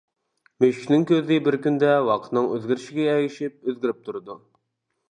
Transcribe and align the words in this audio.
مۈشۈكنىڭ 0.63 1.05
كۆزى 1.11 1.37
بىر 1.49 1.57
كۈندە 1.67 1.91
ۋاقتىنىڭ 2.09 2.49
ئۆزگىرىشىگە 2.57 3.07
ئەگىشىپ 3.13 3.71
ئۆزگىرىپ 3.71 4.07
تۇرىدۇ. 4.11 4.43